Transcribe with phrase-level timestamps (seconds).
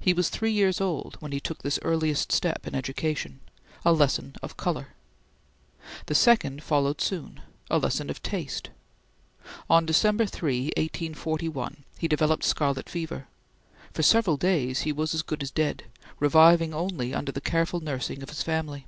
[0.00, 3.40] He was three years old when he took this earliest step in education;
[3.86, 4.88] a lesson of color.
[6.04, 8.68] The second followed soon; a lesson of taste.
[9.70, 13.28] On December 3, 1841, he developed scarlet fever.
[13.94, 15.84] For several days he was as good as dead,
[16.20, 18.84] reviving only under the careful nursing of his family.